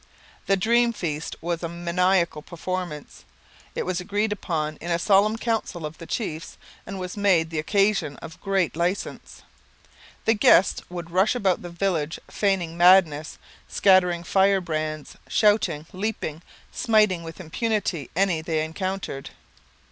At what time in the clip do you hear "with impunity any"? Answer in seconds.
17.21-18.41